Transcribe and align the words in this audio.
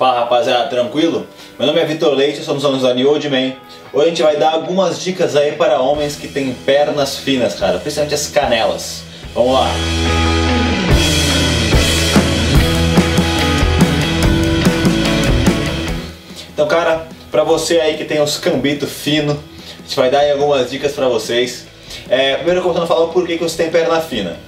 Fala 0.00 0.20
rapaziada, 0.20 0.66
tranquilo? 0.70 1.26
Meu 1.58 1.66
nome 1.66 1.78
é 1.78 1.84
Vitor 1.84 2.14
Leite, 2.14 2.42
somos 2.42 2.64
alunos 2.64 2.84
da 2.84 2.94
New 2.94 3.06
Old 3.06 3.28
Man. 3.28 3.52
Hoje 3.92 4.06
a 4.06 4.08
gente 4.08 4.22
vai 4.22 4.36
dar 4.38 4.54
algumas 4.54 4.98
dicas 4.98 5.36
aí 5.36 5.52
para 5.52 5.78
homens 5.78 6.16
que 6.16 6.26
têm 6.26 6.54
pernas 6.54 7.18
finas, 7.18 7.56
cara, 7.56 7.78
principalmente 7.78 8.14
as 8.14 8.26
canelas. 8.28 9.02
Vamos 9.34 9.52
lá! 9.52 9.66
Então, 16.54 16.66
cara, 16.66 17.06
pra 17.30 17.44
você 17.44 17.78
aí 17.78 17.98
que 17.98 18.06
tem 18.06 18.22
os 18.22 18.38
cambitos 18.38 18.90
finos, 18.90 19.36
a 19.36 19.82
gente 19.82 19.96
vai 19.96 20.10
dar 20.10 20.20
aí 20.20 20.30
algumas 20.30 20.70
dicas 20.70 20.92
pra 20.92 21.08
vocês. 21.08 21.66
É, 22.08 22.36
primeiro 22.36 22.62
começando 22.62 22.84
a 22.84 22.86
falar 22.86 23.04
o 23.04 23.08
porquê 23.08 23.36
que 23.36 23.42
você 23.42 23.64
tem 23.64 23.70
perna 23.70 24.00
fina. 24.00 24.38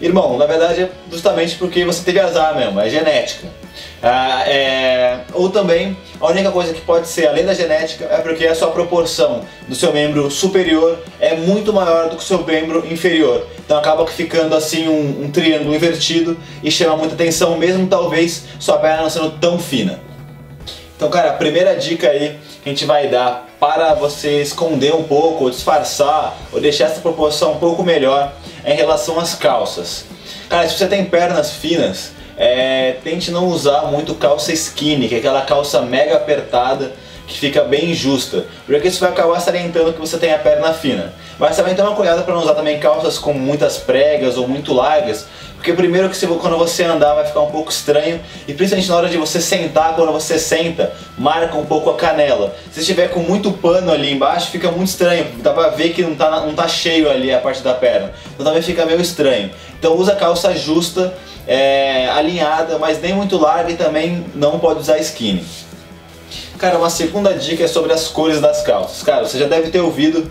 Irmão, 0.00 0.38
na 0.38 0.46
verdade 0.46 0.82
é 0.82 0.90
justamente 1.10 1.56
porque 1.56 1.84
você 1.84 2.04
teve 2.04 2.20
azar 2.20 2.56
mesmo, 2.56 2.78
é 2.78 2.88
genética. 2.88 3.63
Ah, 4.02 4.44
é, 4.46 5.20
ou 5.32 5.48
também, 5.48 5.96
a 6.20 6.28
única 6.28 6.50
coisa 6.50 6.72
que 6.72 6.80
pode 6.80 7.08
ser 7.08 7.26
além 7.26 7.44
da 7.44 7.54
genética 7.54 8.04
é 8.04 8.18
porque 8.18 8.46
a 8.46 8.54
sua 8.54 8.68
proporção 8.68 9.42
do 9.66 9.74
seu 9.74 9.92
membro 9.92 10.30
superior 10.30 10.98
é 11.18 11.34
muito 11.34 11.72
maior 11.72 12.08
do 12.08 12.16
que 12.16 12.22
o 12.22 12.26
seu 12.26 12.44
membro 12.44 12.86
inferior. 12.90 13.46
Então 13.64 13.78
acaba 13.78 14.06
ficando 14.06 14.54
assim 14.54 14.88
um, 14.88 15.24
um 15.24 15.30
triângulo 15.30 15.74
invertido 15.74 16.36
e 16.62 16.70
chama 16.70 16.96
muita 16.96 17.14
atenção, 17.14 17.56
mesmo 17.56 17.86
talvez 17.86 18.44
sua 18.58 18.78
perna 18.78 19.02
não 19.02 19.10
sendo 19.10 19.30
tão 19.32 19.58
fina. 19.58 20.00
Então, 20.96 21.10
cara, 21.10 21.30
a 21.30 21.34
primeira 21.34 21.74
dica 21.74 22.08
aí 22.08 22.38
que 22.62 22.68
a 22.70 22.72
gente 22.72 22.84
vai 22.84 23.08
dar 23.08 23.48
para 23.58 23.94
você 23.94 24.40
esconder 24.40 24.94
um 24.94 25.02
pouco, 25.02 25.44
ou 25.44 25.50
disfarçar, 25.50 26.36
ou 26.52 26.60
deixar 26.60 26.86
essa 26.86 27.00
proporção 27.00 27.52
um 27.52 27.58
pouco 27.58 27.82
melhor 27.82 28.32
é 28.62 28.72
em 28.72 28.76
relação 28.76 29.18
às 29.18 29.34
calças. 29.34 30.04
Cara, 30.48 30.68
se 30.68 30.78
você 30.78 30.86
tem 30.86 31.04
pernas 31.04 31.52
finas, 31.52 32.12
é, 32.36 32.96
tente 33.02 33.30
não 33.30 33.46
usar 33.46 33.82
muito 33.82 34.14
calça 34.14 34.52
skinny, 34.52 35.08
que 35.08 35.14
é 35.14 35.18
aquela 35.18 35.42
calça 35.42 35.80
mega 35.82 36.16
apertada 36.16 36.92
que 37.26 37.38
fica 37.38 37.64
bem 37.64 37.94
justa, 37.94 38.44
porque 38.66 38.88
isso 38.88 39.00
vai 39.00 39.10
acabar 39.10 39.40
salientando 39.40 39.92
que 39.92 40.00
você 40.00 40.18
tem 40.18 40.32
a 40.34 40.38
perna 40.38 40.74
fina. 40.74 41.12
Mas 41.38 41.56
também 41.56 41.74
toma 41.74 41.96
cuidado 41.96 42.22
para 42.22 42.34
não 42.34 42.42
usar 42.42 42.54
também 42.54 42.78
calças 42.78 43.18
com 43.18 43.32
muitas 43.32 43.78
pregas 43.78 44.36
ou 44.36 44.46
muito 44.46 44.74
largas, 44.74 45.26
porque 45.54 45.72
primeiro 45.72 46.10
que 46.10 46.26
quando 46.26 46.58
você 46.58 46.84
andar 46.84 47.14
vai 47.14 47.24
ficar 47.24 47.40
um 47.40 47.50
pouco 47.50 47.70
estranho 47.70 48.20
e 48.46 48.52
principalmente 48.52 48.88
na 48.90 48.96
hora 48.96 49.08
de 49.08 49.16
você 49.16 49.40
sentar, 49.40 49.94
quando 49.96 50.12
você 50.12 50.38
senta, 50.38 50.92
marca 51.16 51.56
um 51.56 51.64
pouco 51.64 51.88
a 51.88 51.96
canela. 51.96 52.54
Se 52.70 52.80
estiver 52.80 53.08
com 53.08 53.20
muito 53.20 53.50
pano 53.50 53.90
ali 53.90 54.12
embaixo, 54.12 54.50
fica 54.50 54.70
muito 54.70 54.88
estranho, 54.88 55.26
dá 55.38 55.54
pra 55.54 55.70
ver 55.70 55.94
que 55.94 56.02
não 56.02 56.14
tá, 56.14 56.40
não 56.40 56.54
tá 56.54 56.68
cheio 56.68 57.10
ali 57.10 57.32
a 57.32 57.38
parte 57.38 57.62
da 57.62 57.72
perna, 57.72 58.12
então 58.34 58.44
também 58.44 58.60
fica 58.60 58.84
meio 58.84 59.00
estranho. 59.00 59.50
Então 59.78 59.96
usa 59.96 60.14
calça 60.14 60.54
justa, 60.54 61.14
é, 61.46 62.08
alinhada, 62.08 62.78
mas 62.78 63.00
nem 63.00 63.14
muito 63.14 63.36
larga 63.38 63.70
e 63.70 63.76
também 63.76 64.24
não 64.34 64.58
pode 64.58 64.80
usar 64.80 64.98
skinny. 64.98 65.44
Cara, 66.58 66.78
uma 66.78 66.90
segunda 66.90 67.34
dica 67.34 67.64
é 67.64 67.68
sobre 67.68 67.92
as 67.92 68.08
cores 68.08 68.40
das 68.40 68.62
calças. 68.62 69.02
Cara, 69.02 69.26
você 69.26 69.38
já 69.38 69.46
deve 69.46 69.70
ter 69.70 69.80
ouvido 69.80 70.30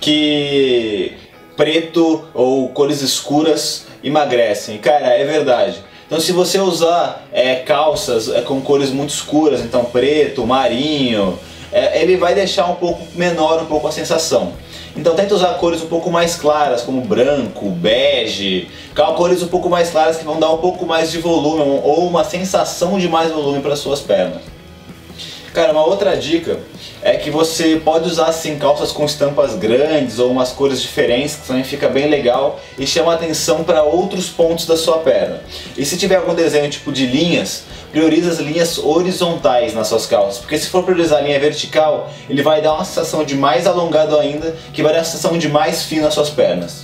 que 0.00 1.12
preto 1.56 2.24
ou 2.34 2.68
cores 2.70 3.02
escuras 3.02 3.86
emagrecem. 4.02 4.78
Cara, 4.78 5.06
é 5.06 5.24
verdade. 5.24 5.82
Então 6.06 6.18
se 6.18 6.32
você 6.32 6.58
usar 6.58 7.24
é, 7.32 7.56
calças 7.56 8.28
é, 8.28 8.40
com 8.40 8.60
cores 8.60 8.90
muito 8.90 9.10
escuras, 9.10 9.60
então 9.60 9.84
preto, 9.84 10.44
marinho, 10.44 11.38
é, 11.72 12.02
ele 12.02 12.16
vai 12.16 12.34
deixar 12.34 12.66
um 12.66 12.74
pouco 12.74 13.06
menor 13.14 13.62
um 13.62 13.66
pouco 13.66 13.86
a 13.86 13.92
sensação. 13.92 14.52
Então 14.96 15.14
tenta 15.14 15.34
usar 15.34 15.54
cores 15.54 15.82
um 15.82 15.86
pouco 15.86 16.10
mais 16.10 16.34
claras, 16.34 16.82
como 16.82 17.00
branco, 17.00 17.70
bege, 17.70 18.68
cores 19.16 19.42
um 19.42 19.48
pouco 19.48 19.68
mais 19.68 19.90
claras 19.90 20.16
que 20.16 20.24
vão 20.24 20.40
dar 20.40 20.50
um 20.50 20.58
pouco 20.58 20.84
mais 20.84 21.10
de 21.10 21.18
volume 21.18 21.80
ou 21.84 22.06
uma 22.06 22.24
sensação 22.24 22.98
de 22.98 23.08
mais 23.08 23.30
volume 23.30 23.60
para 23.60 23.76
suas 23.76 24.00
pernas. 24.00 24.42
Cara, 25.52 25.72
uma 25.72 25.84
outra 25.84 26.16
dica 26.16 26.60
é 27.02 27.16
que 27.16 27.28
você 27.28 27.80
pode 27.84 28.08
usar 28.08 28.26
assim 28.26 28.56
calças 28.56 28.92
com 28.92 29.04
estampas 29.04 29.56
grandes 29.56 30.20
ou 30.20 30.30
umas 30.30 30.52
cores 30.52 30.80
diferentes, 30.80 31.36
que 31.36 31.48
também 31.48 31.64
fica 31.64 31.88
bem 31.88 32.08
legal 32.08 32.60
e 32.78 32.86
chama 32.86 33.12
atenção 33.12 33.64
para 33.64 33.82
outros 33.82 34.28
pontos 34.28 34.64
da 34.64 34.76
sua 34.76 34.98
perna. 34.98 35.42
E 35.76 35.84
se 35.84 35.96
tiver 35.96 36.16
algum 36.16 36.34
desenho 36.34 36.70
tipo 36.70 36.92
de 36.92 37.04
linhas, 37.04 37.64
prioriza 37.90 38.30
as 38.30 38.38
linhas 38.38 38.78
horizontais 38.78 39.74
nas 39.74 39.88
suas 39.88 40.06
calças, 40.06 40.38
porque 40.38 40.56
se 40.56 40.68
for 40.68 40.84
priorizar 40.84 41.18
a 41.18 41.22
linha 41.22 41.40
vertical, 41.40 42.08
ele 42.28 42.42
vai 42.44 42.62
dar 42.62 42.74
uma 42.74 42.84
sensação 42.84 43.24
de 43.24 43.34
mais 43.34 43.66
alongado 43.66 44.16
ainda, 44.16 44.54
que 44.72 44.84
vai 44.84 44.92
dar 44.92 45.00
uma 45.00 45.04
sensação 45.04 45.36
de 45.36 45.48
mais 45.48 45.82
fino 45.82 46.02
nas 46.02 46.14
suas 46.14 46.30
pernas. 46.30 46.82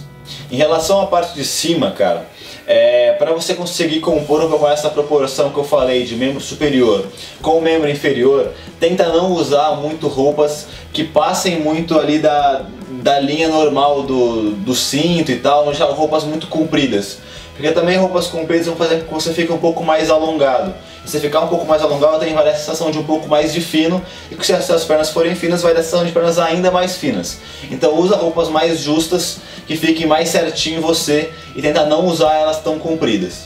Em 0.50 0.56
relação 0.56 1.00
à 1.00 1.06
parte 1.06 1.34
de 1.34 1.44
cima, 1.44 1.92
cara, 1.92 2.26
é, 2.66 3.12
para 3.12 3.32
você 3.32 3.54
conseguir 3.54 4.00
compor 4.00 4.48
pouco 4.48 4.66
essa 4.66 4.90
proporção 4.90 5.50
que 5.50 5.58
eu 5.58 5.64
falei 5.64 6.04
de 6.04 6.16
membro 6.16 6.40
superior 6.40 7.06
com 7.40 7.60
membro 7.60 7.88
inferior, 7.88 8.52
tenta 8.80 9.08
não 9.08 9.32
usar 9.32 9.76
muito 9.76 10.08
roupas 10.08 10.66
que 10.92 11.04
passem 11.04 11.60
muito 11.60 11.98
ali 11.98 12.18
da, 12.18 12.66
da 13.06 13.20
linha 13.20 13.48
normal 13.48 14.02
do, 14.02 14.50
do 14.50 14.74
cinto 14.74 15.30
e 15.30 15.36
tal, 15.36 15.64
não 15.64 15.92
roupas 15.94 16.24
muito 16.24 16.48
compridas. 16.48 17.18
Porque 17.54 17.70
também 17.70 17.96
roupas 17.96 18.26
compridas 18.26 18.66
vão 18.66 18.74
fazer 18.74 19.04
com 19.04 19.16
que 19.16 19.22
você 19.22 19.32
fique 19.32 19.52
um 19.52 19.58
pouco 19.58 19.84
mais 19.84 20.10
alongado. 20.10 20.74
E 21.04 21.08
se 21.08 21.20
ficar 21.20 21.42
um 21.42 21.46
pouco 21.46 21.64
mais 21.64 21.80
alongado, 21.80 22.18
tem 22.18 22.34
vai 22.34 22.44
dar 22.44 22.50
a 22.50 22.56
sensação 22.56 22.90
de 22.90 22.98
um 22.98 23.04
pouco 23.04 23.28
mais 23.28 23.52
de 23.52 23.60
fino. 23.60 24.02
E 24.28 24.44
se 24.44 24.52
as 24.52 24.64
suas 24.64 24.82
pernas 24.82 25.10
forem 25.10 25.36
finas, 25.36 25.62
vai 25.62 25.72
dar 25.72 25.80
a 25.80 25.82
sensação 25.84 26.04
de 26.04 26.10
pernas 26.10 26.36
ainda 26.36 26.72
mais 26.72 26.96
finas. 26.96 27.38
Então 27.70 27.96
usa 27.96 28.16
roupas 28.16 28.48
mais 28.48 28.80
justas, 28.80 29.38
que 29.68 29.76
fiquem 29.76 30.04
mais 30.04 30.28
certinho 30.28 30.78
em 30.78 30.80
você. 30.80 31.30
E 31.54 31.62
tenta 31.62 31.86
não 31.86 32.06
usar 32.06 32.34
elas 32.34 32.60
tão 32.60 32.76
compridas. 32.76 33.44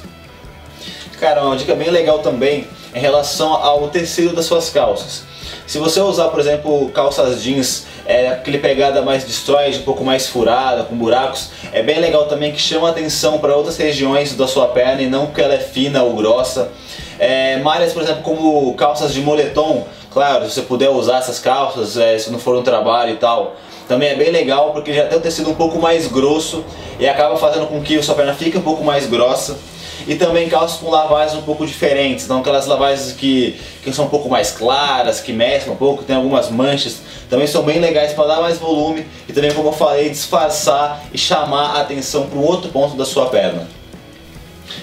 Cara, 1.21 1.45
uma 1.45 1.55
dica 1.55 1.75
bem 1.75 1.91
legal 1.91 2.21
também 2.21 2.67
em 2.95 2.99
relação 2.99 3.53
ao 3.53 3.89
tecido 3.89 4.35
das 4.35 4.47
suas 4.47 4.71
calças. 4.71 5.29
Se 5.71 5.79
você 5.79 6.01
usar, 6.01 6.31
por 6.31 6.41
exemplo, 6.41 6.89
calças 6.89 7.41
jeans, 7.41 7.87
é, 8.05 8.31
aquele 8.31 8.59
pegada 8.59 9.03
mais 9.03 9.23
destroyed, 9.23 9.79
um 9.79 9.83
pouco 9.83 10.03
mais 10.03 10.27
furada, 10.27 10.83
com 10.83 10.97
buracos, 10.97 11.51
é 11.73 11.81
bem 11.81 12.01
legal 12.01 12.27
também 12.27 12.51
que 12.51 12.61
chama 12.61 12.91
atenção 12.91 13.39
para 13.39 13.55
outras 13.55 13.77
regiões 13.77 14.35
da 14.35 14.49
sua 14.49 14.67
perna 14.67 15.01
e 15.01 15.09
não 15.09 15.27
porque 15.27 15.41
ela 15.41 15.55
é 15.55 15.59
fina 15.59 16.03
ou 16.03 16.17
grossa. 16.17 16.73
É, 17.21 17.59
malhas, 17.59 17.93
por 17.93 18.03
exemplo, 18.03 18.21
como 18.25 18.75
calças 18.75 19.15
de 19.15 19.21
moletom, 19.21 19.87
claro, 20.13 20.45
se 20.47 20.55
você 20.55 20.63
puder 20.63 20.91
usar 20.91 21.19
essas 21.19 21.39
calças, 21.39 21.97
é, 21.97 22.19
se 22.19 22.33
não 22.33 22.41
for 22.41 22.57
um 22.57 22.65
trabalho 22.65 23.13
e 23.13 23.17
tal, 23.19 23.55
também 23.87 24.09
é 24.09 24.17
bem 24.17 24.33
legal 24.33 24.73
porque 24.73 24.93
já 24.93 25.07
tem 25.07 25.19
o 25.19 25.21
tecido 25.21 25.51
um 25.51 25.55
pouco 25.55 25.79
mais 25.79 26.09
grosso 26.09 26.65
e 26.99 27.09
acaba 27.09 27.37
fazendo 27.37 27.69
com 27.69 27.81
que 27.81 27.97
a 27.97 28.03
sua 28.03 28.17
perna 28.17 28.35
fique 28.35 28.59
um 28.59 28.63
pouco 28.63 28.83
mais 28.83 29.07
grossa 29.07 29.57
e 30.07 30.15
também 30.15 30.49
calças 30.49 30.79
com 30.79 30.91
lavagens 30.91 31.39
um 31.39 31.43
pouco 31.43 31.67
diferentes, 31.67 32.25
então 32.25 32.41
aquelas 32.41 32.67
lavagens 32.67 33.13
que, 33.13 33.59
que 33.83 33.93
são 33.93 34.07
um 34.07 34.09
pouco 34.09 34.29
mais 34.29 34.51
claras, 34.51 35.21
que 35.21 35.33
mesclam 35.33 35.75
um 35.75 35.77
pouco, 35.77 36.03
tem 36.03 36.17
algumas 36.17 36.51
manchas, 36.51 36.99
também 37.29 37.47
são 37.47 37.63
bem 37.63 37.79
legais 37.79 38.13
para 38.13 38.27
dar 38.27 38.41
mais 38.41 38.59
volume 38.59 39.07
e 39.29 39.33
também, 39.33 39.53
como 39.53 39.69
eu 39.69 39.73
falei, 39.73 40.11
disfarçar 40.11 41.05
e 41.13 41.19
chamar 41.19 41.77
a 41.77 41.81
atenção 41.81 42.27
para 42.27 42.39
um 42.39 42.45
outro 42.45 42.71
ponto 42.71 42.97
da 42.97 43.05
sua 43.05 43.27
perna. 43.27 43.69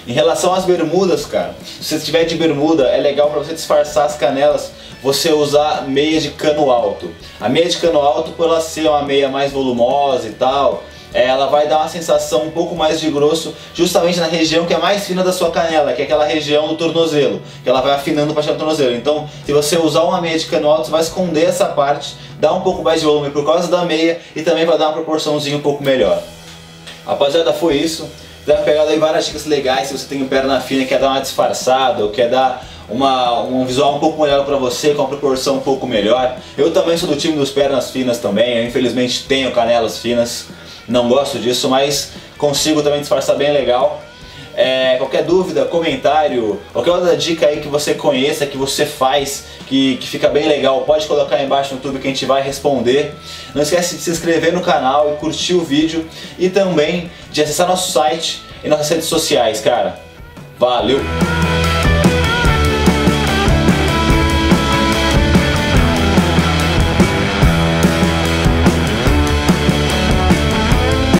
Em 0.06 0.12
relação 0.12 0.54
às 0.54 0.64
bermudas, 0.64 1.26
cara, 1.26 1.54
se 1.62 1.84
você 1.84 1.96
estiver 1.96 2.24
de 2.24 2.34
bermuda, 2.34 2.88
é 2.88 2.98
legal 2.98 3.30
para 3.30 3.40
você 3.40 3.52
disfarçar 3.52 4.06
as 4.06 4.16
canelas, 4.16 4.72
você 5.02 5.32
usar 5.32 5.86
meia 5.86 6.20
de 6.20 6.30
cano 6.30 6.70
alto. 6.70 7.10
A 7.40 7.48
meia 7.48 7.68
de 7.68 7.76
cano 7.76 8.00
alto, 8.00 8.32
por 8.32 8.46
ela 8.46 8.60
ser 8.60 8.88
uma 8.88 9.02
meia 9.02 9.28
mais 9.28 9.52
volumosa 9.52 10.28
e 10.28 10.32
tal, 10.32 10.82
ela 11.12 11.46
vai 11.46 11.66
dar 11.66 11.78
uma 11.78 11.88
sensação 11.88 12.44
um 12.44 12.50
pouco 12.50 12.74
mais 12.74 13.00
de 13.00 13.10
grosso 13.10 13.54
justamente 13.74 14.20
na 14.20 14.26
região 14.26 14.66
que 14.66 14.74
é 14.74 14.78
mais 14.78 15.06
fina 15.06 15.24
da 15.24 15.32
sua 15.32 15.50
canela, 15.50 15.92
que 15.92 16.02
é 16.02 16.04
aquela 16.04 16.24
região 16.24 16.68
do 16.68 16.76
tornozelo, 16.76 17.40
que 17.62 17.68
ela 17.68 17.80
vai 17.80 17.92
afinando 17.92 18.32
para 18.34 18.42
chegar 18.42 18.54
no 18.54 18.60
tornozelo. 18.60 18.94
Então, 18.94 19.28
se 19.44 19.52
você 19.52 19.78
usar 19.78 20.02
uma 20.02 20.20
meia 20.20 20.38
de 20.38 20.46
cano 20.46 20.68
alto, 20.68 20.86
você 20.86 20.90
vai 20.90 21.00
esconder 21.00 21.46
essa 21.46 21.66
parte, 21.66 22.14
dar 22.38 22.52
um 22.52 22.60
pouco 22.60 22.82
mais 22.82 23.00
de 23.00 23.06
volume 23.06 23.30
por 23.30 23.44
causa 23.44 23.68
da 23.68 23.84
meia 23.84 24.20
e 24.36 24.42
também 24.42 24.66
vai 24.66 24.76
dar 24.76 24.86
uma 24.86 24.94
proporçãozinha 24.94 25.56
um 25.56 25.62
pouco 25.62 25.82
melhor. 25.82 26.22
Rapaziada, 27.06 27.52
foi 27.52 27.76
isso. 27.76 28.08
Deve 28.46 28.62
pegar 28.62 28.82
aí 28.82 28.98
várias 28.98 29.26
dicas 29.26 29.44
legais 29.44 29.88
se 29.88 29.98
você 29.98 30.06
tem 30.06 30.26
perna 30.26 30.60
fina 30.60 30.84
quer 30.86 30.98
dar 30.98 31.10
uma 31.10 31.20
disfarçada 31.20 32.02
ou 32.02 32.10
quer 32.10 32.30
dar 32.30 32.64
uma, 32.88 33.42
um 33.42 33.64
visual 33.66 33.96
um 33.96 33.98
pouco 33.98 34.22
melhor 34.22 34.44
para 34.44 34.56
você, 34.56 34.94
com 34.94 35.02
uma 35.02 35.08
proporção 35.08 35.56
um 35.56 35.60
pouco 35.60 35.86
melhor. 35.86 36.36
Eu 36.56 36.72
também 36.72 36.96
sou 36.96 37.08
do 37.08 37.16
time 37.16 37.36
dos 37.36 37.50
pernas 37.50 37.90
finas 37.90 38.18
também, 38.18 38.58
eu 38.58 38.64
infelizmente 38.64 39.24
tenho 39.24 39.52
canelas 39.52 39.98
finas 39.98 40.46
não 40.88 41.08
gosto 41.08 41.38
disso, 41.38 41.68
mas 41.68 42.12
consigo 42.36 42.82
também 42.82 43.00
disfarçar 43.00 43.36
bem 43.36 43.52
legal. 43.52 44.02
É, 44.56 44.96
qualquer 44.96 45.22
dúvida, 45.22 45.66
comentário, 45.66 46.60
qualquer 46.72 46.90
outra 46.90 47.16
dica 47.16 47.46
aí 47.46 47.60
que 47.60 47.68
você 47.68 47.94
conheça, 47.94 48.44
que 48.44 48.56
você 48.56 48.84
faz, 48.84 49.44
que, 49.68 49.96
que 49.98 50.08
fica 50.08 50.28
bem 50.28 50.48
legal, 50.48 50.80
pode 50.80 51.06
colocar 51.06 51.36
aí 51.36 51.44
embaixo 51.44 51.70
no 51.70 51.76
YouTube 51.76 52.00
que 52.00 52.08
a 52.08 52.10
gente 52.10 52.26
vai 52.26 52.42
responder. 52.42 53.14
Não 53.54 53.62
esquece 53.62 53.94
de 53.94 54.02
se 54.02 54.10
inscrever 54.10 54.52
no 54.52 54.60
canal 54.60 55.12
e 55.12 55.16
curtir 55.18 55.54
o 55.54 55.60
vídeo 55.60 56.04
e 56.36 56.48
também 56.50 57.08
de 57.30 57.40
acessar 57.40 57.68
nosso 57.68 57.92
site 57.92 58.42
e 58.64 58.68
nossas 58.68 58.88
redes 58.88 59.06
sociais, 59.06 59.60
cara. 59.60 60.00
Valeu! 60.58 60.98